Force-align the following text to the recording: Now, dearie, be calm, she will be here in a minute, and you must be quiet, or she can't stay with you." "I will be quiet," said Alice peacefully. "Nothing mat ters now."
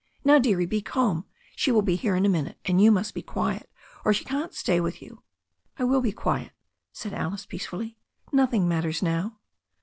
Now, 0.25 0.39
dearie, 0.39 0.65
be 0.65 0.81
calm, 0.81 1.25
she 1.55 1.71
will 1.71 1.83
be 1.83 1.95
here 1.95 2.15
in 2.15 2.25
a 2.25 2.27
minute, 2.27 2.57
and 2.65 2.81
you 2.81 2.91
must 2.91 3.13
be 3.13 3.21
quiet, 3.21 3.69
or 4.03 4.15
she 4.15 4.25
can't 4.25 4.51
stay 4.51 4.79
with 4.79 4.99
you." 4.99 5.21
"I 5.77 5.83
will 5.83 6.01
be 6.01 6.11
quiet," 6.11 6.53
said 6.91 7.13
Alice 7.13 7.45
peacefully. 7.45 7.99
"Nothing 8.31 8.67
mat 8.67 8.81
ters 8.83 9.03
now." 9.03 9.37